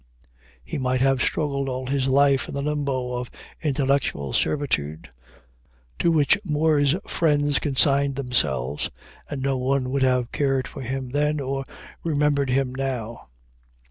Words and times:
He 0.63 0.79
might 0.79 1.01
have 1.01 1.21
struggled 1.21 1.69
all 1.69 1.85
his 1.85 2.07
life 2.07 2.49
in 2.49 2.55
the 2.55 2.63
limbo 2.63 3.13
of 3.17 3.29
intellectual 3.61 4.33
servitude 4.33 5.11
to 5.99 6.11
which 6.11 6.39
Moore's 6.43 6.95
friends 7.07 7.59
consigned 7.59 8.15
themselves, 8.15 8.89
and 9.29 9.43
no 9.43 9.57
one 9.59 9.91
would 9.91 10.01
have 10.01 10.31
cared 10.31 10.67
for 10.67 10.81
him 10.81 11.11
then 11.11 11.39
or 11.39 11.65
remembered 12.03 12.49
him 12.49 12.73
now. 12.73 13.27